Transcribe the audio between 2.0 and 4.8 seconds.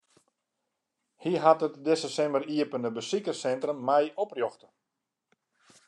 simmer iepene besikerssintrum mei oprjochte.